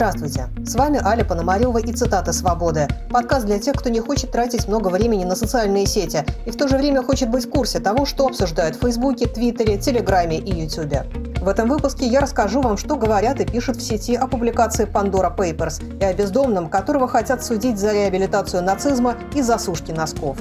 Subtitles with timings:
[0.00, 0.48] Здравствуйте!
[0.64, 2.88] С вами Аля Пономарева и «Цитаты свободы».
[3.10, 6.68] Подкаст для тех, кто не хочет тратить много времени на социальные сети и в то
[6.68, 11.04] же время хочет быть в курсе того, что обсуждают в Фейсбуке, Твиттере, Телеграме и Ютубе.
[11.42, 15.36] В этом выпуске я расскажу вам, что говорят и пишут в сети о публикации Pandora
[15.36, 20.38] Papers и о бездомном, которого хотят судить за реабилитацию нацизма и засушки носков.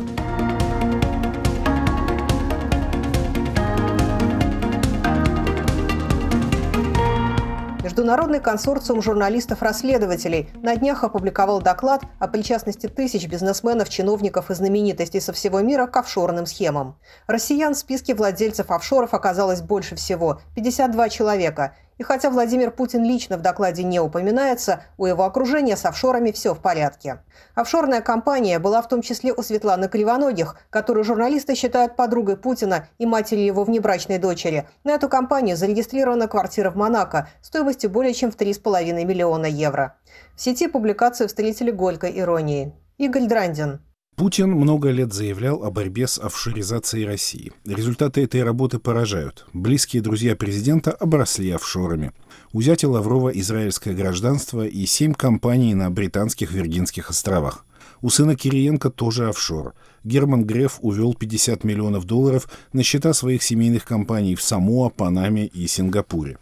[8.10, 15.32] Международный консорциум журналистов-расследователей на днях опубликовал доклад о причастности тысяч бизнесменов, чиновников и знаменитостей со
[15.32, 16.98] всего мира к офшорным схемам.
[17.28, 23.38] Россиян в списке владельцев офшоров оказалось больше всего– 52 человека– и хотя Владимир Путин лично
[23.38, 27.20] в докладе не упоминается, у его окружения с офшорами все в порядке.
[27.56, 33.06] Офшорная компания была в том числе у Светланы Кривоногих, которую журналисты считают подругой Путина и
[33.06, 34.66] матерью его внебрачной дочери.
[34.86, 39.98] На эту компанию зарегистрирована квартира в Монако стоимостью более чем в 3,5 миллиона евро.
[40.36, 42.74] В сети публикацию встретили горькой иронией.
[42.98, 43.82] Игорь Драндин.
[44.20, 47.54] Путин много лет заявлял о борьбе с офшоризацией России.
[47.66, 49.46] Результаты этой работы поражают.
[49.54, 52.12] Близкие друзья президента обросли офшорами.
[52.52, 57.66] У зятя Лаврова израильское гражданство и семь компаний на британских Виргинских островах.
[58.02, 59.74] У сына Кириенко тоже офшор.
[60.04, 65.66] Герман Греф увел 50 миллионов долларов на счета своих семейных компаний в Самоа, Панаме и
[65.66, 66.40] Сингапуре.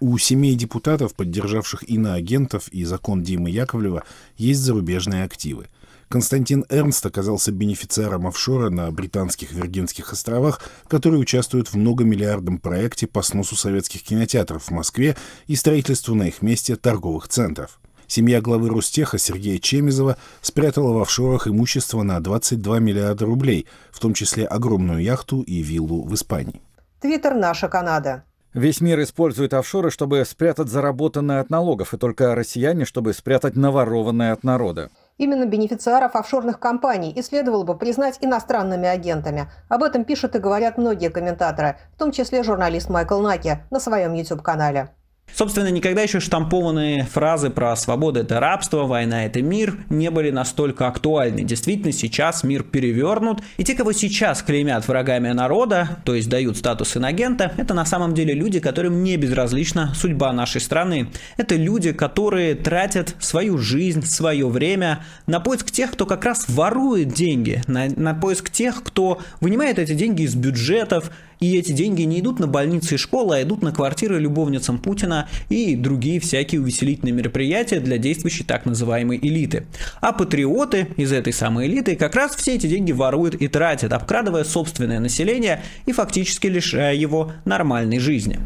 [0.00, 4.04] У семей депутатов, поддержавших иноагентов и закон Димы Яковлева,
[4.38, 5.66] есть зарубежные активы–
[6.08, 13.20] Константин Эрнст оказался бенефициаром офшора на британских Виргинских островах, который участвует в многомиллиардном проекте по
[13.20, 17.78] сносу советских кинотеатров в Москве и строительству на их месте торговых центров.
[18.06, 24.14] Семья главы Ростеха Сергея Чемизова спрятала в офшорах имущество на 22 миллиарда рублей, в том
[24.14, 26.62] числе огромную яхту и виллу в Испании.
[27.00, 28.24] Твиттер «Наша Канада».
[28.54, 34.32] Весь мир использует офшоры, чтобы спрятать заработанное от налогов, и только россияне, чтобы спрятать наворованное
[34.32, 34.90] от народа.
[35.18, 39.50] Именно бенефициаров офшорных компаний и следовало бы признать иностранными агентами.
[39.68, 44.14] Об этом пишут и говорят многие комментаторы, в том числе журналист Майкл Наки на своем
[44.14, 44.90] YouTube-канале.
[45.34, 50.88] Собственно, никогда еще штампованные фразы про свободу– это рабство, война– это мир не были настолько
[50.88, 51.42] актуальны.
[51.42, 56.96] Действительно, сейчас мир перевернут, и те, кого сейчас клеймят врагами народа, то есть дают статус
[56.96, 61.08] инагента, это на самом деле люди, которым не безразлична судьба нашей страны.
[61.36, 67.08] Это люди, которые тратят свою жизнь, свое время на поиск тех, кто как раз ворует
[67.08, 71.10] деньги, на, на поиск тех, кто вынимает эти деньги из бюджетов,
[71.40, 75.28] и эти деньги не идут на больницы и школы, а идут на квартиры любовницам Путина
[75.48, 79.66] и другие всякие увеселительные мероприятия для действующей так называемой элиты.
[80.00, 84.44] А патриоты из этой самой элиты как раз все эти деньги воруют и тратят, обкрадывая
[84.44, 88.40] собственное население и фактически лишая его нормальной жизни.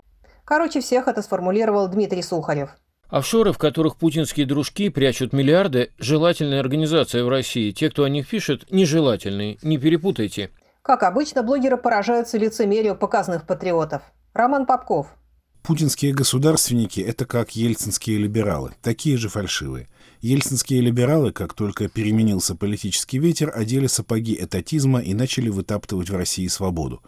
[0.45, 2.71] Короче, всех это сформулировал Дмитрий Сухарев.
[3.09, 7.71] Офшоры, в которых путинские дружки прячут миллиарды, желательная организация в России.
[7.71, 9.59] Те, кто о них пишет, нежелательные.
[9.63, 10.51] Не перепутайте.
[10.83, 14.03] Как обычно, блогеры поражаются лицемерию показных патриотов.
[14.33, 15.07] Роман Попков.
[15.63, 19.89] Путинские государственники– это как ельцинские либералы, такие же фальшивые.
[20.21, 26.49] Ельцинские либералы, как только переменился политический ветер, одели сапоги этатизма и начали вытаптывать в России
[26.49, 27.01] свободу.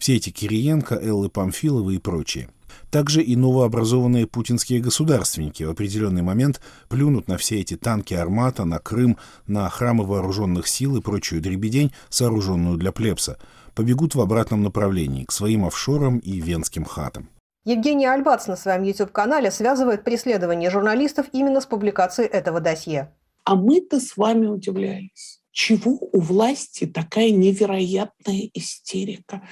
[0.00, 2.48] Все эти Кириенко, Эллы Памфиловы и прочие–
[2.90, 8.78] также и новообразованные путинские государственники в определенный момент плюнут на все эти танки «Армата», на
[8.78, 9.16] Крым,
[9.46, 13.36] на храмы вооруженных сил и прочую дребедень, сооруженную для плебса,
[13.74, 17.28] побегут в обратном направлении, к своим офшорам и венским хатам.
[17.64, 23.14] Евгений Альбац на своем YouTube-канале связывает преследование журналистов именно с публикацией этого досье.
[23.44, 25.40] А мы-то с вами удивлялись.
[25.52, 29.42] Чего у власти такая невероятная истерика?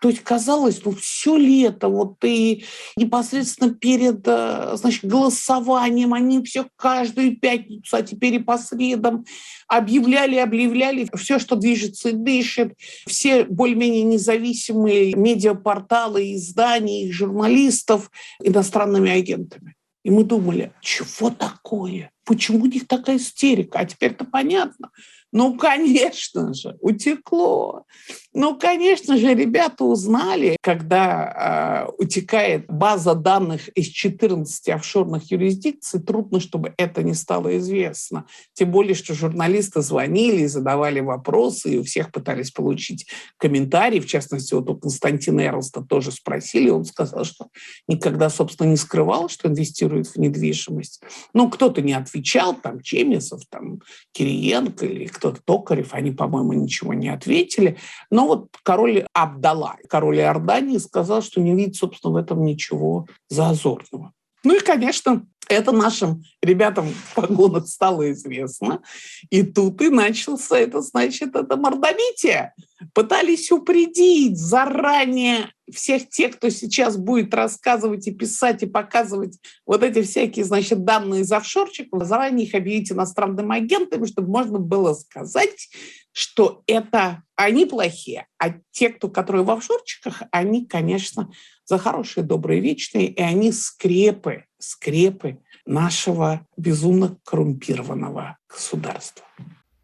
[0.00, 2.64] То есть казалось, ну все лето, вот и
[2.96, 9.24] непосредственно перед э, значит, голосованием они все каждую пятницу, а теперь и по средам
[9.68, 12.74] объявляли, объявляли все, что движется и дышит,
[13.06, 18.10] все более-менее независимые медиапорталы, издания, журналистов
[18.42, 19.74] иностранными агентами.
[20.04, 22.12] И мы думали, чего такое?
[22.24, 23.80] Почему у них такая истерика?
[23.80, 24.90] А теперь-то понятно.
[25.32, 27.84] Ну, конечно же, утекло.
[28.32, 36.38] Ну, конечно же, ребята узнали, когда э, утекает база данных из 14 офшорных юрисдикций, трудно,
[36.38, 38.26] чтобы это не стало известно.
[38.52, 43.06] Тем более, что журналисты звонили, задавали вопросы, и у всех пытались получить
[43.36, 44.00] комментарии.
[44.00, 47.48] В частности, вот у Константина Эрлста тоже спросили, он сказал, что
[47.88, 51.02] никогда, собственно, не скрывал, что инвестирует в недвижимость.
[51.34, 53.80] Ну, кто-то не отвечал, там, Чемисов, там,
[54.12, 57.78] Кириенко или кто кто-то Токарев, они, по-моему, ничего не ответили.
[58.10, 64.12] Но вот король Абдала, король Иордании, сказал, что не видит, собственно, в этом ничего зазорного.
[64.44, 68.82] Ну и, конечно, это нашим ребятам в погонах стало известно.
[69.30, 72.54] И тут и начался это, значит, это мордобитие.
[72.92, 80.02] Пытались упредить заранее всех тех, кто сейчас будет рассказывать и писать и показывать вот эти
[80.02, 85.68] всякие, значит, данные из офшорчиков, заранее их объявить иностранными агентами, чтобы можно было сказать,
[86.12, 91.30] что это они плохие, а те, кто, которые в офшорчиках, они, конечно,
[91.64, 99.26] за хорошие, добрые, вечные, и они скрепы, скрепы нашего безумно коррумпированного государства.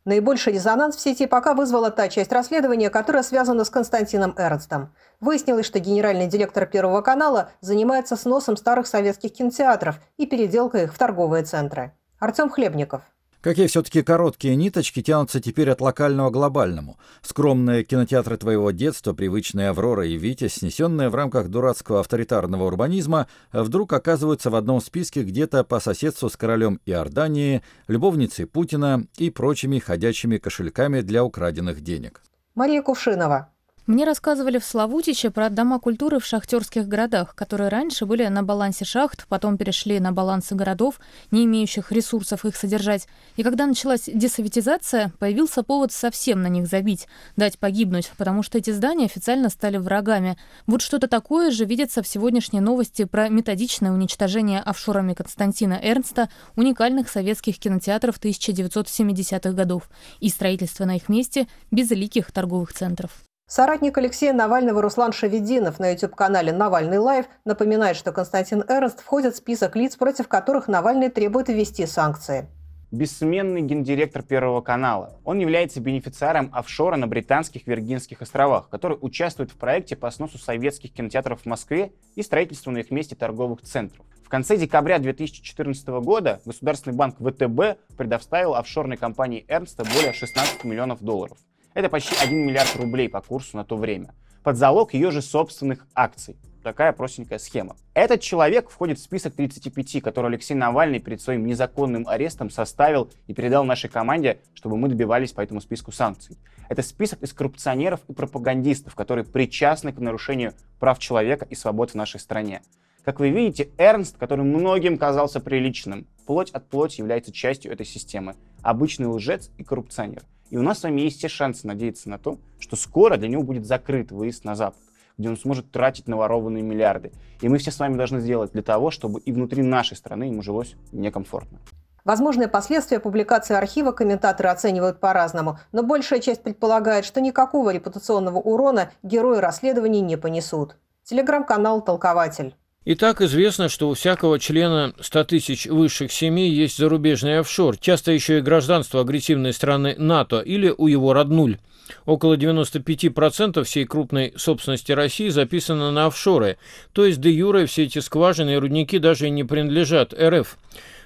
[0.04, 4.93] Наибольший резонанс в сети пока вызвала та часть расследования, которая связана с Константином Эрнстом.
[5.20, 10.99] Выяснилось, что генеральный директор Первого канала занимается сносом старых советских кинотеатров и переделкой их в
[10.99, 11.93] торговые центры.
[12.19, 13.02] Артем Хлебников.
[13.43, 16.97] Какие все-таки короткие ниточки тянутся теперь от локального к глобальному.
[17.23, 23.94] Скромные кинотеатры твоего детства, привычные «Аврора» и «Витя», снесенные в рамках дурацкого авторитарного урбанизма, вдруг
[23.94, 30.39] оказываются в одном списке где-то по соседству с королем Иордании, любовницей Путина и прочими ходячими
[30.39, 32.23] кошельками для украденных денег.
[32.55, 33.51] Мария Кувшинова.
[33.88, 38.84] Мне рассказывали в Славутиче про дома культуры в шахтерских городах, которые раньше были на балансе
[38.84, 41.00] шахт, потом перешли на балансы городов,
[41.32, 43.08] не имеющих ресурсов их содержать.
[43.34, 48.70] И когда началась десоветизация, появился повод совсем на них забить, дать погибнуть, потому что эти
[48.70, 50.38] здания официально стали врагами.
[50.69, 57.08] Вот что-то такое же видится в сегодняшней новости про методичное уничтожение офшорами Константина Эрнста уникальных
[57.08, 59.90] советских кинотеатров 1970-х годов
[60.20, 63.11] и строительство на их месте безликих торговых центров.
[63.54, 69.37] Соратник Алексея Навального Руслан Шавединов на YouTube-канале «Навальный Live» напоминает, что Константин Эрнст входит в
[69.37, 72.49] список лиц, против которых Навальный требует ввести санкции.
[72.90, 75.20] Бессменный гендиректор Первого канала.
[75.26, 80.94] Он является бенефициаром офшора на Британских Виргинских островах, который участвует в проекте по сносу советских
[80.94, 84.06] кинотеатров в Москве и строительству на их месте торговых центров.
[84.25, 91.02] В конце декабря 2014 года Государственный банк ВТБ предоставил офшорной компании Эрнста более 16 миллионов
[91.02, 91.37] долларов.
[91.74, 94.14] Это почти 1 миллиард рублей по курсу на то время.
[94.42, 96.36] Под залог ее же собственных акций.
[96.62, 97.76] Такая простенькая схема.
[97.94, 103.32] Этот человек входит в список 35, который Алексей Навальный перед своим незаконным арестом составил и
[103.32, 106.36] передал нашей команде, чтобы мы добивались по этому списку санкций.
[106.69, 111.94] Это список из коррупционеров и пропагандистов, которые причастны к нарушению прав человека и свобод в
[111.94, 112.60] нашей стране.
[113.02, 118.36] Как вы видите, Эрнст, который многим казался приличным, плоть от плоти является частью этой системы.
[118.62, 120.22] Обычный лжец и коррупционер.
[120.52, 123.43] И у нас с вами есть все шансы надеяться на то, что скоро для него
[123.43, 124.78] будет закрыт выезд на Запад,
[125.16, 127.10] где он сможет тратить наворованные миллиарды.
[127.40, 130.43] И мы все с вами должны сделать для того, чтобы и внутри нашей страны ему
[130.43, 131.58] жилось некомфортно.
[132.04, 138.90] Возможные последствия публикации архива комментаторы оценивают по-разному, но большая часть предполагает, что никакого репутационного урона
[139.02, 140.76] герои расследований не понесут.
[141.05, 142.55] Телеграм-канал «Толкователь».
[142.84, 148.11] И так известно, что у всякого члена 100 тысяч высших семей есть зарубежный офшор, часто
[148.11, 151.58] еще и гражданство агрессивной страны НАТО или у его роднуль.
[152.06, 156.56] Около 95% всей крупной собственности России записано на офшоры,
[156.93, 160.56] то есть де юре все эти скважины и рудники даже и не принадлежат РФ.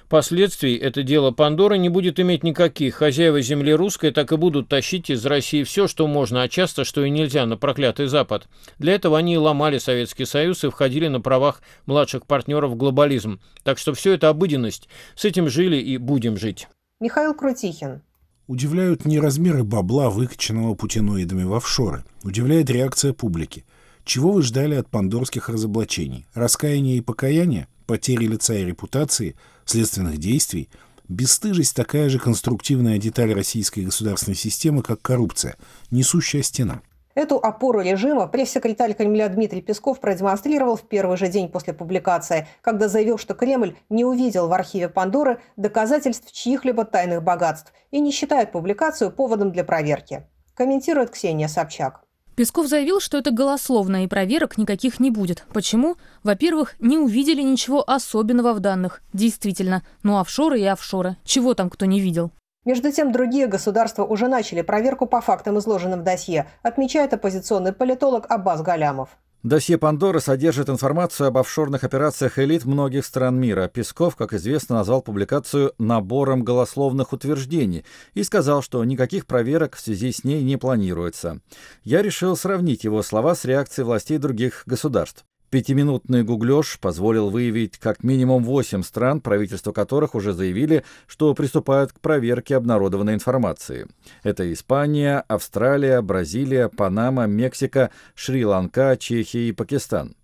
[0.09, 2.95] Последствий это дело Пандоры не будет иметь никаких.
[2.95, 7.03] Хозяева земли русской так и будут тащить из России все, что можно, а часто, что
[7.03, 8.47] и нельзя, на проклятый Запад.
[8.79, 13.41] Для этого они и ломали Советский Союз и входили на правах младших партнеров в глобализм.
[13.63, 14.87] Так что все это обыденность.
[15.15, 16.69] С этим жили и будем жить.
[17.01, 18.01] Михаил Крутихин.
[18.47, 22.05] Удивляют не размеры бабла, выкачанного путиноидами в офшоры.
[22.23, 23.65] Удивляет реакция публики.
[24.05, 26.27] Чего вы ждали от пандорских разоблачений?
[26.33, 27.67] Раскаяние и покаяние?
[27.85, 29.35] Потери лица и репутации–
[29.69, 30.69] следственных действий,
[31.07, 35.55] бесстыжесть такая же конструктивная деталь российской государственной системы, как коррупция,
[35.91, 36.81] несущая стена.
[37.17, 42.87] Эту опору режима пресс-секретарь Кремля Дмитрий Песков продемонстрировал в первый же день после публикации, когда
[42.87, 48.51] заявил, что Кремль не увидел в архиве Пандоры доказательств чьих-либо тайных богатств и не считает
[48.51, 50.27] публикацию поводом для проверки.
[50.53, 52.06] Комментирует Ксения Собчак.
[52.37, 55.43] Песков заявил, что это голословно и проверок никаких не будет.
[55.55, 55.95] Почему?
[56.21, 59.01] Во-первых, не увидели ничего особенного в данных.
[59.11, 61.17] Действительно, ну офшоры и офшоры.
[61.23, 62.29] Чего там кто не видел?
[62.63, 68.27] Между тем, другие государства уже начали проверку по фактам, изложенным в досье, отмечает оппозиционный политолог
[68.29, 69.17] Аббас Галямов.
[69.43, 73.67] Досье Пандоры содержит информацию об офшорных операциях элит многих стран мира.
[73.67, 80.11] Песков, как известно, назвал публикацию «набором голословных утверждений» и сказал, что никаких проверок в связи
[80.11, 81.39] с ней не планируется.
[81.83, 85.23] Я решил сравнить его слова с реакцией властей других государств.
[85.49, 92.01] Пятиминутный гуглеж позволил выявить как минимум восемь стран, правительства которых уже заявили, что приступают к
[92.01, 93.87] проверке обнародованной информации.
[94.23, 100.15] Это Испания, Австралия, Бразилия, Панама, Мексика, Шри-Ланка, Чехия и Пакистан.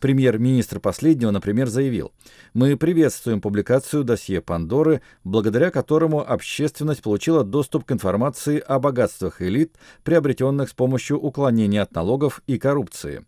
[0.00, 2.12] Премьер-министр последнего, например, заявил,
[2.52, 9.76] «Мы приветствуем публикацию досье Пандоры, благодаря которому общественность получила доступ к информации о богатствах элит,
[10.02, 13.24] приобретенных с помощью уклонения от налогов и коррупции».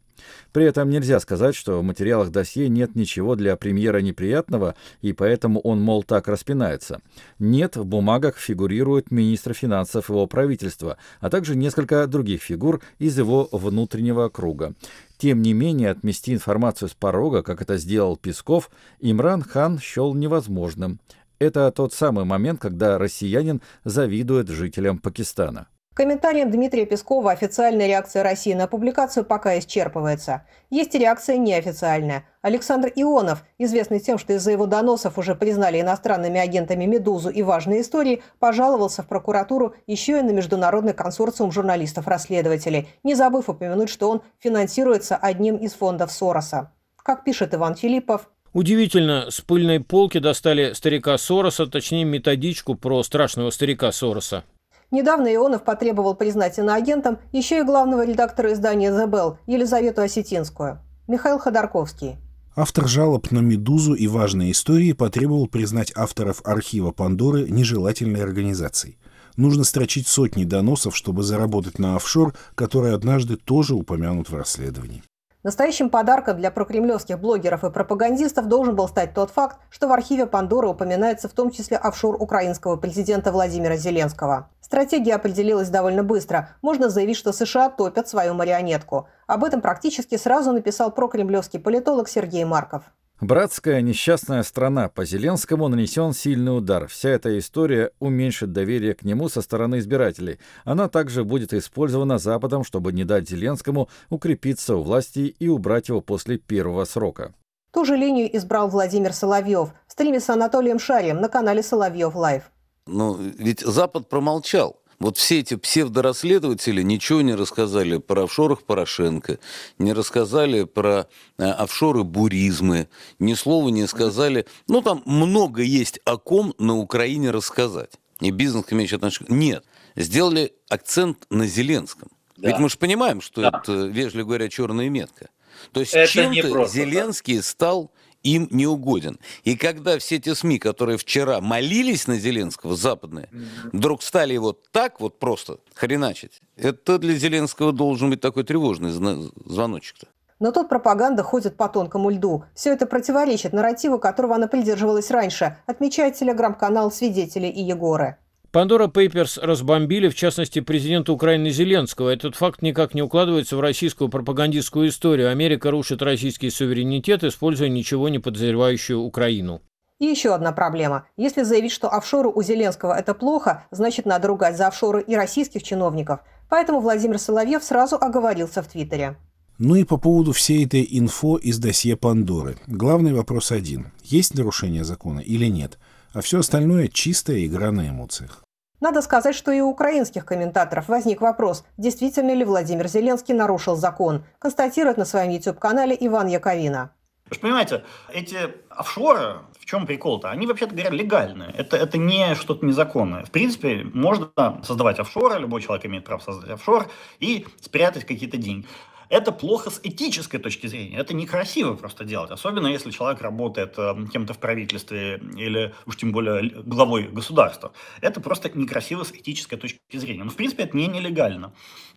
[0.52, 5.60] При этом нельзя сказать, что в материалах досье нет ничего для премьера неприятного, и поэтому
[5.60, 7.00] он, мол, так распинается.
[7.38, 13.48] Нет, в бумагах фигурирует министр финансов его правительства, а также несколько других фигур из его
[13.52, 14.74] внутреннего круга.
[15.18, 21.00] Тем не менее, отмести информацию с порога, как это сделал Песков, Имран Хан счел невозможным.
[21.38, 25.68] Это тот самый момент, когда россиянин завидует жителям Пакистана.
[25.96, 30.42] Комментарием Дмитрия Пескова официальная реакция России на публикацию пока исчерпывается.
[30.68, 32.26] Есть и реакция неофициальная.
[32.42, 37.80] Александр Ионов, известный тем, что из-за его доносов уже признали иностранными агентами «Медузу» и важные
[37.80, 44.20] истории, пожаловался в прокуратуру еще и на международный консорциум журналистов-расследователей, не забыв упомянуть, что он
[44.38, 46.72] финансируется одним из фондов Сороса.
[47.02, 53.50] Как пишет Иван Филиппов, Удивительно, с пыльной полки достали старика Сороса, точнее методичку про страшного
[53.50, 54.44] старика Сороса.
[54.92, 60.78] Недавно Ионов потребовал признать иноагентом еще и главного редактора издания «The Bell» Елизавету Осетинскую.
[61.08, 62.16] Михаил Ходорковский.
[62.54, 68.96] Автор жалоб на «Медузу» и важные истории потребовал признать авторов архива Пандоры нежелательной организацией.
[69.36, 75.02] Нужно строчить сотни доносов, чтобы заработать на офшор, который однажды тоже упомянут в расследовании.
[75.42, 80.26] Настоящим подарком для прокремлевских блогеров и пропагандистов должен был стать тот факт, что в архиве
[80.26, 84.48] Пандоры упоминается в том числе офшор украинского президента Владимира Зеленского.
[84.66, 86.56] Стратегия определилась довольно быстро.
[86.60, 89.08] Можно заявить, что США топят свою марионетку.
[89.28, 92.82] Об этом практически сразу написал прокремлевский политолог Сергей Марков.
[93.20, 94.88] Братская несчастная страна.
[94.88, 96.88] По Зеленскому нанесен сильный удар.
[96.88, 100.40] Вся эта история уменьшит доверие к нему со стороны избирателей.
[100.64, 106.00] Она также будет использована Западом, чтобы не дать Зеленскому укрепиться у власти и убрать его
[106.00, 107.34] после первого срока.
[107.72, 112.50] Ту же линию избрал Владимир Соловьев в стриме с Анатолием Шарием на канале Соловьев Лайв.
[112.86, 114.80] Но ведь Запад промолчал.
[114.98, 119.38] Вот все эти псевдорасследователи ничего не рассказали про офшорах Порошенко,
[119.78, 122.88] не рассказали про э, офшоры буризмы,
[123.18, 124.46] ни слова не сказали.
[124.68, 127.92] Ну, там много есть о ком на Украине рассказать.
[128.20, 129.36] И бизнес имеющий отношение.
[129.36, 129.64] Нет,
[129.96, 132.08] сделали акцент на Зеленском.
[132.38, 132.48] Да.
[132.48, 133.60] Ведь мы же понимаем, что да.
[133.62, 135.28] это, вежливо говоря, черная метка.
[135.72, 137.42] То есть чем-то Зеленский да.
[137.42, 137.90] стал
[138.34, 139.18] им не угоден.
[139.44, 143.28] И когда все те СМИ, которые вчера молились на Зеленского, западные,
[143.72, 150.08] вдруг стали его так вот просто хреначить, это для Зеленского должен быть такой тревожный звоночек-то.
[150.38, 152.44] Но тут пропаганда ходит по тонкому льду.
[152.54, 158.18] Все это противоречит нарративу, которого она придерживалась раньше, отмечает телеграм-канал «Свидетели» и «Егоры».
[158.52, 162.10] Пандора Пейперс разбомбили, в частности, президента Украины Зеленского.
[162.10, 165.30] Этот факт никак не укладывается в российскую пропагандистскую историю.
[165.30, 169.60] Америка рушит российский суверенитет, используя ничего не подозревающую Украину.
[169.98, 171.06] И еще одна проблема.
[171.16, 175.62] Если заявить, что офшоры у Зеленского– это плохо, значит, надо ругать за офшоры и российских
[175.62, 176.20] чиновников.
[176.50, 179.16] Поэтому Владимир Соловьев сразу оговорился в Твиттере.
[179.58, 182.56] Ну и по поводу всей этой инфо из досье Пандоры.
[182.66, 183.92] Главный вопрос один.
[184.04, 185.78] Есть нарушение закона или нет?
[186.16, 188.42] А все остальное– чистая игра на эмоциях.
[188.80, 194.24] Надо сказать, что и у украинских комментаторов возник вопрос, действительно ли Владимир Зеленский нарушил закон,
[194.38, 196.90] констатирует на своем YouTube-канале Иван Яковина.
[197.28, 198.38] Вы же понимаете, эти
[198.70, 201.50] офшоры, в чем прикол-то, они, вообще-то говоря, легальные.
[201.50, 203.26] Это, это не что-то незаконное.
[203.26, 204.30] В принципе, можно
[204.64, 208.66] создавать офшоры, любой человек имеет право создать офшор и спрятать какие-то деньги.
[209.08, 210.98] Это плохо с этической точки зрения.
[210.98, 212.30] Это некрасиво просто делать.
[212.30, 217.72] Особенно если человек работает э, кем-то в правительстве или уж тем более главой государства.
[218.00, 220.24] Это просто некрасиво с этической точки зрения.
[220.24, 221.52] Но в принципе это не нелегально.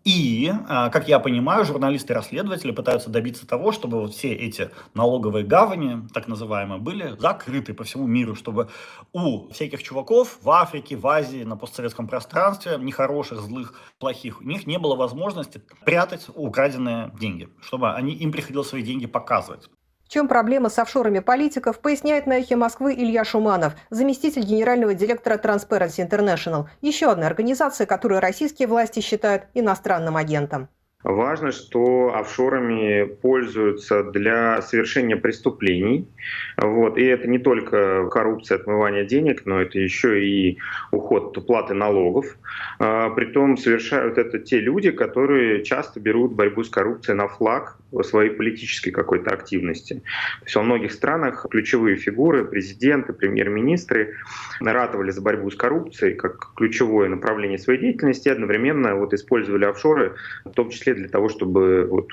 [0.06, 6.08] И, э, как я понимаю, журналисты-расследователи пытаются добиться того, чтобы вот все эти налоговые гавани,
[6.14, 8.70] так называемые, были закрыты по всему миру, чтобы
[9.14, 14.68] у всяких чуваков в Африке, в Азии, на постсоветском пространстве, нехороших, злых, плохих, у них
[14.68, 19.70] не было возможности прятать украденные деньги, чтобы они, им приходилось свои деньги показывать.
[20.10, 25.38] В чем проблема с офшорами политиков, поясняет на эхе Москвы Илья Шуманов, заместитель генерального директора
[25.38, 30.68] Transparency International, еще одна организация, которую российские власти считают иностранным агентом.
[31.04, 36.10] Важно, что офшорами пользуются для совершения преступлений.
[36.58, 36.98] Вот.
[36.98, 40.58] И это не только коррупция, отмывание денег, но это еще и
[40.92, 42.38] уход от уплаты налогов.
[42.80, 48.32] А, притом совершают это те люди, которые часто берут борьбу с коррупцией на флаг своей
[48.32, 49.96] политической какой-то активности.
[50.40, 54.16] То есть во многих странах ключевые фигуры, президенты, премьер-министры
[54.60, 60.16] ратовали за борьбу с коррупцией как ключевое направление своей деятельности, одновременно вот использовали офшоры,
[60.46, 62.10] в том числе для того, чтобы вот,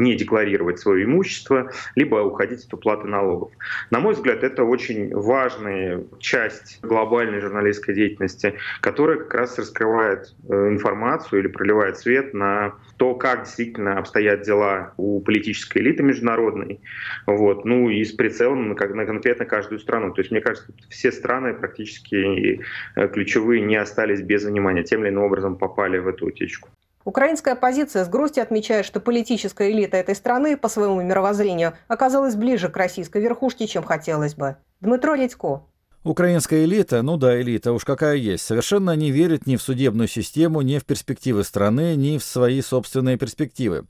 [0.00, 3.50] не декларировать свое имущество, либо уходить от уплаты налогов.
[3.90, 10.68] На мой взгляд, это очень важная часть глобальной журналистской деятельности, которая как раз раскрывает э,
[10.68, 16.80] информацию или проливает свет на то, как действительно обстоят дела у политической элиты международной,
[17.26, 20.12] вот, ну и с прицелом на, на конкретно каждую страну.
[20.12, 22.60] То есть, мне кажется, все страны практически
[22.96, 26.68] э, ключевые не остались без внимания, тем или иным образом попали в эту утечку.
[27.04, 32.68] Украинская оппозиция с грустью отмечает, что политическая элита этой страны по своему мировоззрению оказалась ближе
[32.68, 34.56] к российской верхушке, чем хотелось бы.
[34.80, 35.62] Дмитро Редько,
[36.06, 40.60] Украинская элита, ну да, элита, уж какая есть, совершенно не верит ни в судебную систему,
[40.60, 43.86] ни в перспективы страны, ни в свои собственные перспективы.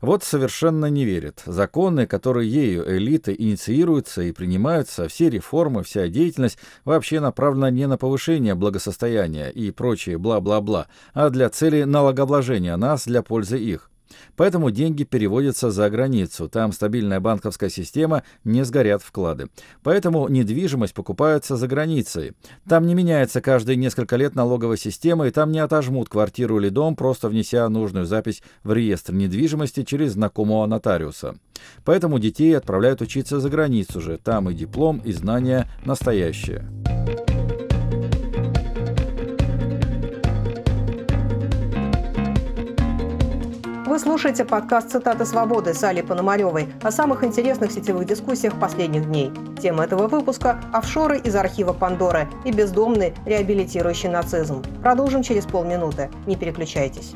[0.00, 1.42] Вот совершенно не верит.
[1.46, 7.96] Законы, которые ею элиты инициируются и принимаются, все реформы, вся деятельность вообще направлена не на
[7.96, 13.90] повышение благосостояния и прочее бла-бла-бла, а для цели налогообложения нас для пользы их.
[14.36, 16.48] Поэтому деньги переводятся за границу.
[16.48, 19.48] Там стабильная банковская система, не сгорят вклады.
[19.82, 22.32] Поэтому недвижимость покупается за границей.
[22.68, 26.96] Там не меняется каждые несколько лет налоговая система, и там не отожмут квартиру или дом,
[26.96, 31.36] просто внеся нужную запись в реестр недвижимости через знакомого нотариуса.
[31.84, 34.18] Поэтому детей отправляют учиться за границу же.
[34.18, 36.79] Там и диплом, и знания настоящие.
[43.90, 49.32] Вы слушаете подкаст «Цитаты свободы» с Али Пономаревой о самых интересных сетевых дискуссиях последних дней.
[49.60, 54.62] Тема этого выпуска– офшоры из архива Пандоры и бездомный реабилитирующий нацизм.
[54.80, 56.08] Продолжим через полминуты.
[56.28, 57.14] Не переключайтесь.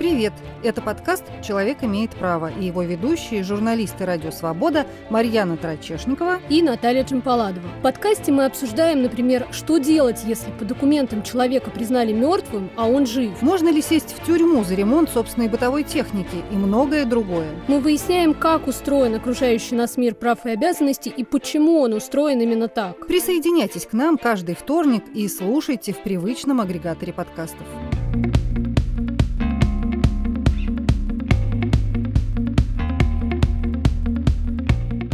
[0.00, 0.32] Привет!
[0.62, 7.04] Это подкаст «Человек имеет право» и его ведущие, журналисты «Радио Свобода» Марьяна Трачешникова и Наталья
[7.04, 7.68] Джампаладова.
[7.80, 13.04] В подкасте мы обсуждаем, например, что делать, если по документам человека признали мертвым, а он
[13.04, 13.42] жив.
[13.42, 17.50] Можно ли сесть в тюрьму за ремонт собственной бытовой техники и многое другое.
[17.68, 22.68] Мы выясняем, как устроен окружающий нас мир прав и обязанностей и почему он устроен именно
[22.68, 23.06] так.
[23.06, 27.66] Присоединяйтесь к нам каждый вторник и слушайте в привычном агрегаторе подкастов.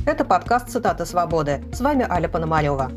[0.07, 1.65] Это подкаст «Цитаты свободы».
[1.73, 2.93] С вами Аля Пономарева.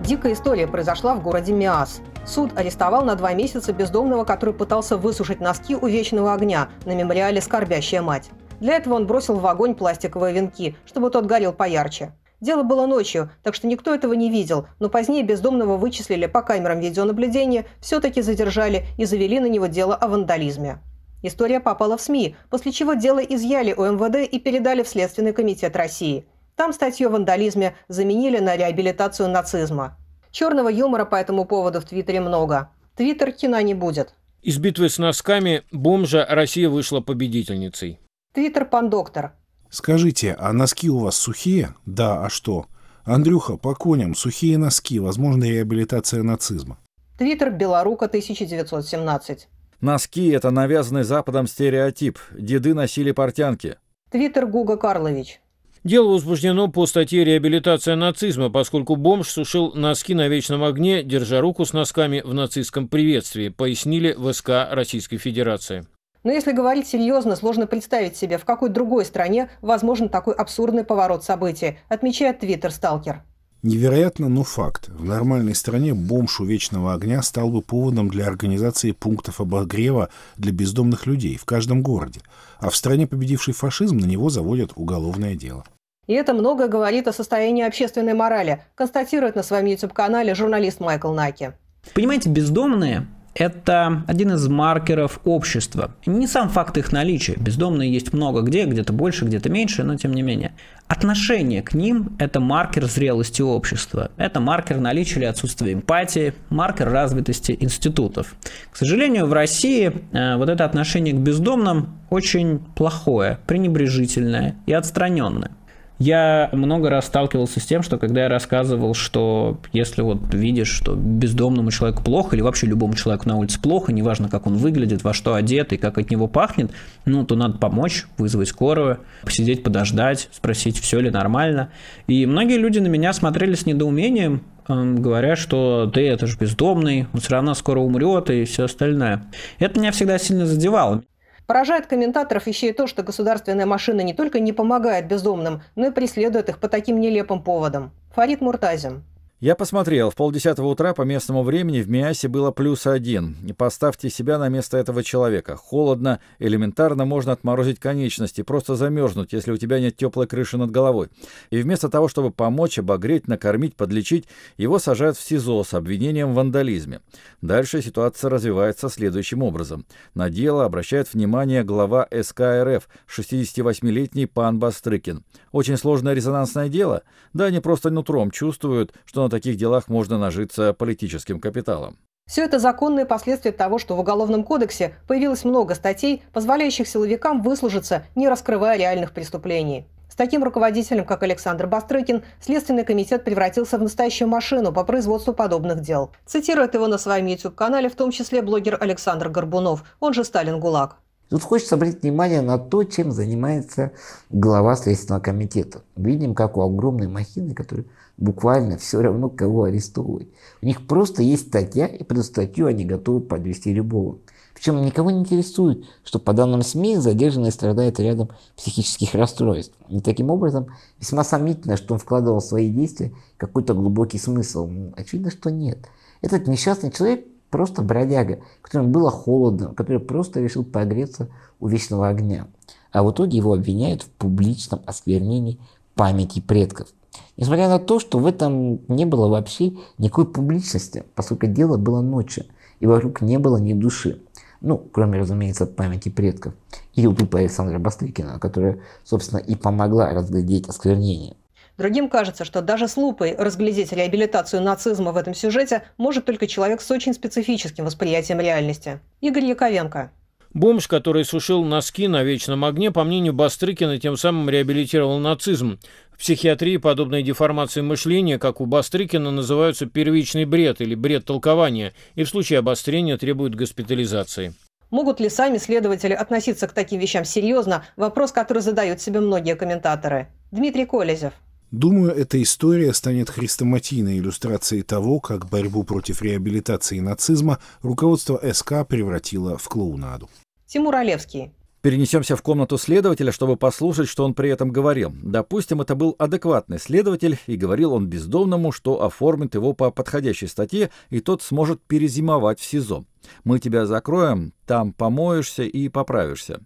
[0.00, 2.00] Дикая история произошла в городе Миас.
[2.24, 7.42] Суд арестовал на два месяца бездомного, который пытался высушить носки у вечного огня на мемориале
[7.42, 8.30] «Скорбящая мать».
[8.60, 12.14] Для этого он бросил в огонь пластиковые венки, чтобы тот горел поярче.
[12.44, 16.78] Дело было ночью, так что никто этого не видел, но позднее бездомного вычислили по камерам
[16.78, 20.80] видеонаблюдения, все-таки задержали и завели на него дело о вандализме.
[21.22, 25.74] История попала в СМИ, после чего дело изъяли у МВД и передали в Следственный комитет
[25.74, 26.26] России.
[26.54, 29.96] Там статью о вандализме заменили на реабилитацию нацизма.
[30.30, 32.68] Черного юмора по этому поводу в Твиттере много.
[32.94, 34.12] Твиттер кино не будет.
[34.42, 38.00] Из битвы с носками бомжа Россия вышла победительницей.
[38.34, 39.32] Твиттер пан-доктор.
[39.74, 41.74] Скажите, а носки у вас сухие?
[41.84, 42.66] Да, а что?
[43.02, 46.78] Андрюха, по коням, сухие носки, возможно, реабилитация нацизма.
[47.18, 49.48] Твиттер Белорука 1917.
[49.80, 52.20] Носки– это навязанный Западом стереотип.
[52.38, 53.78] Деды носили портянки.
[54.12, 55.40] Твиттер Гуга Карлович.
[55.82, 61.64] Дело возбуждено по статье «Реабилитация нацизма», поскольку бомж сушил носки на вечном огне, держа руку
[61.64, 65.84] с носками в нацистском приветствии, пояснили в СК Российской Федерации.
[66.24, 71.22] Но если говорить серьезно, сложно представить себе, в какой другой стране возможен такой абсурдный поворот
[71.22, 73.22] событий, отмечает Твиттер-сталкер.
[73.62, 74.88] Невероятно, но факт.
[74.88, 80.52] В нормальной стране бомж у вечного огня стал бы поводом для организации пунктов обогрева для
[80.52, 82.20] бездомных людей в каждом городе.
[82.58, 85.64] А в стране, победившей фашизм, на него заводят уголовное дело.
[86.06, 91.52] И это многое говорит о состоянии общественной морали, констатирует на своем YouTube-канале журналист Майкл Наки.
[91.94, 95.90] Понимаете, бездомные это один из маркеров общества.
[96.06, 97.34] Не сам факт их наличия.
[97.36, 100.52] Бездомные есть много где, где-то больше, где-то меньше, но тем не менее.
[100.86, 104.10] Отношение к ним– это маркер зрелости общества.
[104.16, 108.34] Это маркер наличия или отсутствия эмпатии, маркер развитости институтов.
[108.70, 115.50] К сожалению, в России э, вот это отношение к бездомным очень плохое, пренебрежительное и отстраненное.
[116.00, 120.96] Я много раз сталкивался с тем, что когда я рассказывал, что если вот видишь, что
[120.96, 125.12] бездомному человеку плохо, или вообще любому человеку на улице плохо, неважно, как он выглядит, во
[125.12, 126.72] что одет и как от него пахнет,
[127.04, 131.70] ну, то надо помочь, вызвать скорую, посидеть, подождать, спросить, все ли нормально.
[132.08, 137.06] И многие люди на меня смотрели с недоумением, эм, говоря, что ты это же бездомный,
[137.12, 139.24] он все равно скоро умрет и все остальное.
[139.60, 141.04] Это меня всегда сильно задевало.
[141.46, 145.90] Поражает комментаторов еще и то, что государственная машина не только не помогает бездомным, но и
[145.90, 147.92] преследует их по таким нелепым поводам.
[148.14, 149.04] Фарид Муртазин.
[149.44, 153.36] Я посмотрел, в полдесятого утра по местному времени в Миасе было плюс один.
[153.58, 155.54] Поставьте себя на место этого человека.
[155.54, 161.10] Холодно, элементарно можно отморозить конечности, просто замерзнуть, если у тебя нет теплой крыши над головой.
[161.50, 164.26] И вместо того, чтобы помочь, обогреть, накормить, подлечить,
[164.56, 167.02] его сажают в СИЗО с обвинением в вандализме.
[167.42, 169.84] Дальше ситуация развивается следующим образом.
[170.14, 175.22] На дело обращает внимание глава СК РФ, 68-летний пан Бастрыкин.
[175.52, 177.02] Очень сложное резонансное дело?
[177.34, 181.98] Да, они просто нутром чувствуют, что на таких делах можно нажиться политическим капиталом.
[182.24, 188.06] Все это законные последствия того, что в Уголовном кодексе появилось много статей, позволяющих силовикам выслужиться,
[188.14, 189.86] не раскрывая реальных преступлений.
[190.08, 195.80] С таким руководителем, как Александр Бастрыкин, Следственный комитет превратился в настоящую машину по производству подобных
[195.80, 196.12] дел.
[196.24, 200.98] Цитирует его на своем YouTube-канале в том числе блогер Александр Горбунов, он же Сталин ГУЛАГ.
[201.34, 203.90] Тут хочется обратить внимание на то, чем занимается
[204.30, 205.82] глава Следственного комитета.
[205.96, 210.28] Видим, как у огромной махины, которая буквально все равно кого арестовывать.
[210.62, 214.18] У них просто есть статья, и под статью они готовы подвести любого.
[214.54, 219.74] Причем никого не интересует, что по данным СМИ задержанный страдает рядом психических расстройств.
[219.88, 220.68] И таким образом
[221.00, 224.70] весьма сомнительно, что он вкладывал в свои действия какой-то глубокий смысл.
[224.96, 225.78] Очевидно, что нет.
[226.22, 231.28] Этот несчастный человек просто бродяга, которому было холодно, который просто решил погреться
[231.60, 232.48] у вечного огня.
[232.90, 235.60] А в итоге его обвиняют в публичном осквернении
[235.94, 236.88] памяти предков.
[237.36, 242.46] Несмотря на то, что в этом не было вообще никакой публичности, поскольку дело было ночью,
[242.80, 244.20] и вокруг не было ни души.
[244.60, 246.54] Ну, кроме, разумеется, памяти предков.
[246.94, 251.36] И тупа Александра Бастрыкина, которая, собственно, и помогла разглядеть осквернение.
[251.76, 256.80] Другим кажется, что даже с лупой разглядеть реабилитацию нацизма в этом сюжете может только человек
[256.80, 259.00] с очень специфическим восприятием реальности.
[259.20, 260.12] Игорь Яковенко.
[260.52, 265.80] Бомж, который сушил носки на вечном огне, по мнению Бастрыкина, тем самым реабилитировал нацизм.
[266.12, 272.22] В психиатрии подобные деформации мышления, как у Бастрыкина, называются первичный бред или бред толкования, и
[272.22, 274.54] в случае обострения требуют госпитализации.
[274.90, 277.84] Могут ли сами следователи относиться к таким вещам серьезно?
[277.96, 280.28] Вопрос, который задают себе многие комментаторы.
[280.52, 281.32] Дмитрий Колезев.
[281.74, 289.58] Думаю, эта история станет хрестоматийной иллюстрацией того, как борьбу против реабилитации нацизма руководство СК превратило
[289.58, 290.30] в клоунаду.
[290.68, 291.50] Тимур Олевский.
[291.82, 295.12] Перенесемся в комнату следователя, чтобы послушать, что он при этом говорил.
[295.20, 300.90] Допустим, это был адекватный следователь, и говорил он бездомному, что оформит его по подходящей статье,
[301.10, 303.04] и тот сможет перезимовать в СИЗО.
[303.42, 306.60] Мы тебя закроем, там помоешься и поправишься.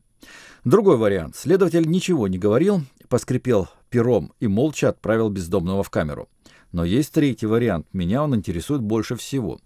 [0.64, 1.34] Другой вариант.
[1.34, 6.28] Следователь ничего не говорил, поскрипел пером и молча отправил бездомного в камеру.
[6.70, 7.86] Но есть третий вариант.
[7.94, 9.58] Меня он интересует больше всего.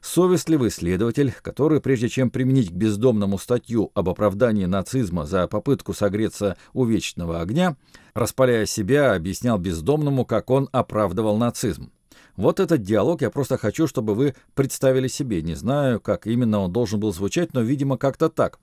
[0.00, 6.56] Совестливый следователь, который, прежде чем применить к бездомному статью об оправдании нацизма за попытку согреться
[6.72, 7.76] у вечного огня,
[8.14, 11.92] распаляя себя, объяснял бездомному, как он оправдывал нацизм.
[12.34, 15.42] Вот этот диалог я просто хочу, чтобы вы представили себе.
[15.42, 18.58] Не знаю, как именно он должен был звучать, но, видимо, как-то так.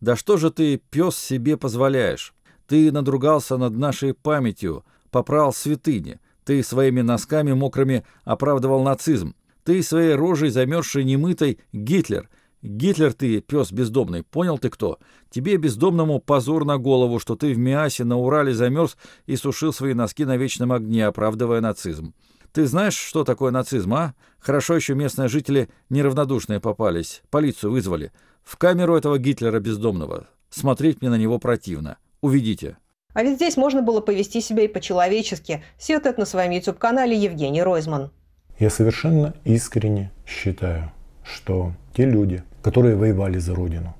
[0.00, 2.32] «Да что же ты, пес, себе позволяешь?
[2.70, 6.20] Ты надругался над нашей памятью, попрал святыни.
[6.44, 9.34] Ты своими носками мокрыми оправдывал нацизм.
[9.64, 12.30] Ты своей рожей замерзшей немытой Гитлер.
[12.62, 15.00] Гитлер ты, пес бездомный, понял ты кто?
[15.30, 19.92] Тебе, бездомному, позор на голову, что ты в Миасе на Урале замерз и сушил свои
[19.92, 22.14] носки на вечном огне, оправдывая нацизм.
[22.52, 24.14] Ты знаешь, что такое нацизм, а?
[24.38, 28.12] Хорошо еще местные жители неравнодушные попались, полицию вызвали.
[28.44, 30.28] В камеру этого Гитлера бездомного.
[30.50, 31.98] Смотреть мне на него противно.
[32.20, 32.76] Увидите.
[33.12, 38.12] А ведь здесь можно было повести себя и по-человечески, сетует на своем YouTube-канале Евгений Ройзман.
[38.58, 40.92] Я совершенно искренне считаю,
[41.24, 43.94] что те люди, которые воевали за Родину,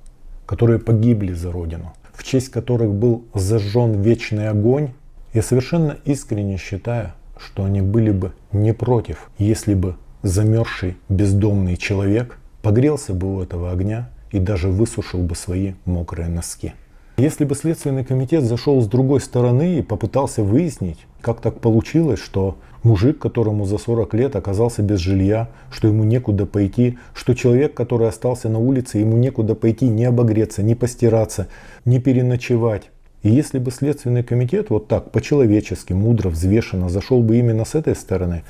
[0.45, 4.91] которые погибли за Родину, в честь которых был зажжен вечный огонь,
[5.33, 12.37] я совершенно искренне считаю, что они были бы не против, если бы замерзший бездомный человек
[12.61, 16.73] погрелся бы у этого огня и даже высушил бы свои мокрые носки.
[17.21, 22.57] Если бы Следственный комитет зашел с другой стороны и попытался выяснить, как так получилось, что
[22.81, 28.07] мужик, которому за 40 лет оказался без жилья, что ему некуда пойти, что человек, который
[28.07, 31.45] остался на улице, ему некуда пойти не обогреться, не постираться,
[31.85, 32.89] не переночевать.
[33.21, 37.95] И если бы Следственный комитет вот так по-человечески, мудро, взвешенно зашел бы именно с этой
[37.95, 38.41] стороны,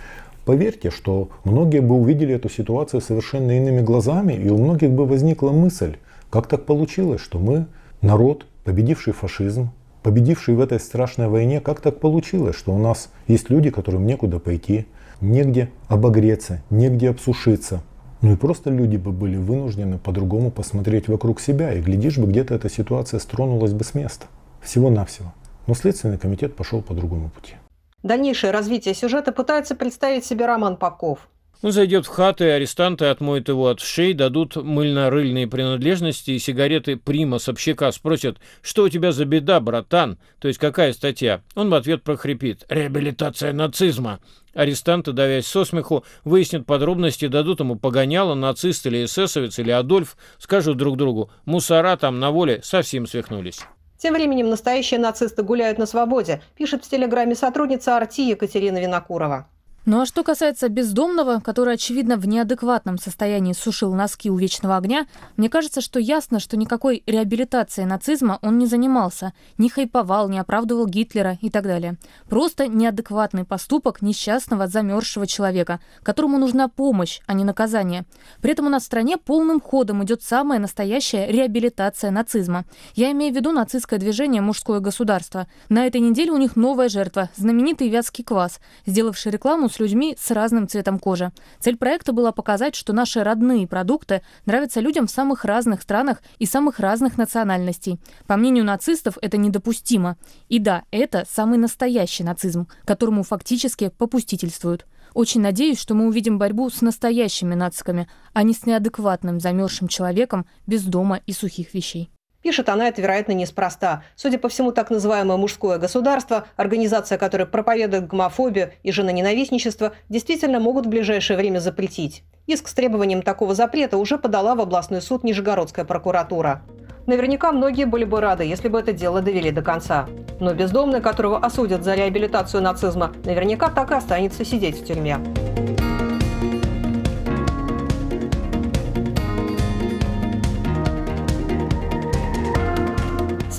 [0.45, 5.51] поверьте, что многие бы увидели эту ситуацию совершенно иными глазами, и у многих бы возникла
[5.51, 5.97] мысль,
[6.29, 7.65] как так получилось, что мы,
[8.01, 9.71] народ, победивший фашизм,
[10.03, 14.39] победивший в этой страшной войне, как так получилось, что у нас есть люди, которым некуда
[14.39, 14.87] пойти,
[15.21, 17.81] негде обогреться, негде обсушиться.
[18.21, 22.53] Ну и просто люди бы были вынуждены по-другому посмотреть вокруг себя, и глядишь бы, где-то
[22.53, 24.27] эта ситуация стронулась бы с места.
[24.61, 25.33] Всего-навсего.
[25.65, 27.55] Но Следственный комитет пошел по другому пути.
[28.03, 31.29] Дальнейшее развитие сюжета пытается представить себе Роман Попков.
[31.63, 36.97] Он зайдет в хату, и арестанты отмоют его от шеи, дадут мыльно-рыльные принадлежности и сигареты
[36.97, 37.91] прима с общака.
[37.91, 40.17] Спросят, что у тебя за беда, братан?
[40.39, 41.41] То есть какая статья?
[41.53, 42.65] Он в ответ прохрипит.
[42.67, 44.19] Реабилитация нацизма.
[44.55, 50.77] Арестанты, давясь со смеху, выяснят подробности, дадут ему погоняло, нацист или эсэсовец или Адольф, скажут
[50.77, 53.59] друг другу, мусора там на воле совсем свихнулись.
[53.97, 59.47] Тем временем настоящие нацисты гуляют на свободе, пишет в телеграме сотрудница Арти Екатерина Винокурова.
[59.83, 65.07] Ну а что касается бездомного, который, очевидно, в неадекватном состоянии сушил носки у вечного огня,
[65.37, 70.85] мне кажется, что ясно, что никакой реабилитацией нацизма он не занимался, не хайповал, не оправдывал
[70.85, 71.97] Гитлера и так далее.
[72.29, 78.05] Просто неадекватный поступок несчастного замерзшего человека, которому нужна помощь, а не наказание.
[78.39, 82.65] При этом у нас в стране полным ходом идет самая настоящая реабилитация нацизма.
[82.93, 85.47] Я имею в виду нацистское движение «Мужское государство».
[85.69, 90.29] На этой неделе у них новая жертва– знаменитый вятский квас, сделавший рекламу с людьми с
[90.31, 91.31] разным цветом кожи.
[91.59, 96.45] Цель проекта была показать, что наши родные продукты нравятся людям в самых разных странах и
[96.45, 97.99] самых разных национальностей.
[98.27, 100.17] По мнению нацистов, это недопустимо.
[100.49, 104.85] И да, это самый настоящий нацизм, которому фактически попустительствуют.
[105.13, 110.45] Очень надеюсь, что мы увидим борьбу с настоящими нациками, а не с неадекватным замерзшим человеком
[110.67, 112.11] без дома и сухих вещей.
[112.41, 114.03] Пишет она это, вероятно, неспроста.
[114.15, 120.85] Судя по всему, так называемое «мужское государство», организация, которая проповедует гомофобию и женоненавистничество, действительно могут
[120.87, 122.23] в ближайшее время запретить.
[122.47, 126.63] Иск с требованием такого запрета уже подала в областной суд Нижегородская прокуратура.
[127.05, 130.07] Наверняка многие были бы рады, если бы это дело довели до конца.
[130.39, 135.17] Но бездомный, которого осудят за реабилитацию нацизма, наверняка так и останется сидеть в тюрьме.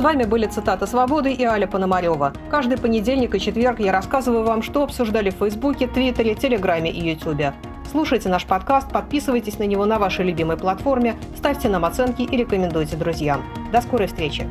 [0.02, 2.32] Вами были цитаты «Свободы» и Аля Пономарева.
[2.50, 7.54] Каждый понедельник и четверг я рассказываю вам, что обсуждали в Фейсбуке, Твиттере, Телеграме и Ютубе.
[7.90, 12.96] Слушайте наш подкаст, подписывайтесь на него на вашей любимой платформе, ставьте нам оценки и рекомендуйте
[12.96, 13.42] друзьям.
[13.72, 14.46] До скорой встречи!